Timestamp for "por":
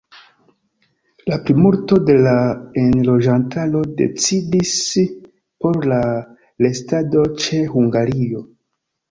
5.67-5.79